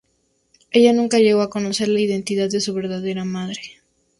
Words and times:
Ella 0.71 0.93
nunca 0.93 1.19
llegó 1.19 1.41
a 1.43 1.51
conocer 1.51 1.87
la 1.87 1.99
identidad 1.99 2.49
de 2.49 2.59
su 2.59 2.73
verdadera 2.73 3.23
madre. 3.23 3.61